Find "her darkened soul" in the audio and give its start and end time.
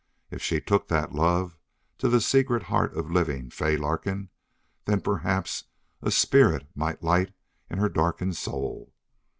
7.77-8.95